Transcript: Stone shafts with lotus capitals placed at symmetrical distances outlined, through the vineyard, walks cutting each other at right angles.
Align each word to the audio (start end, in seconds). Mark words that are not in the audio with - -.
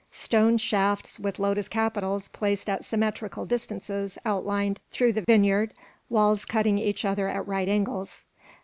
Stone 0.09 0.57
shafts 0.57 1.19
with 1.19 1.37
lotus 1.37 1.67
capitals 1.69 2.27
placed 2.29 2.67
at 2.67 2.83
symmetrical 2.83 3.45
distances 3.45 4.17
outlined, 4.25 4.79
through 4.89 5.13
the 5.13 5.21
vineyard, 5.21 5.75
walks 6.09 6.43
cutting 6.43 6.79
each 6.79 7.05
other 7.05 7.27
at 7.27 7.45
right 7.47 7.69
angles. 7.69 8.23